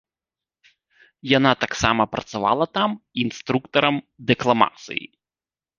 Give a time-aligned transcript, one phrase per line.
[1.37, 2.91] Яна таксама працавала там
[3.27, 3.95] інструктарам
[4.33, 5.05] дэкламацыі.